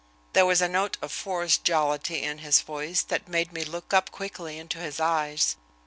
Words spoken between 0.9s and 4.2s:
of forced jollity in his voice that made me look up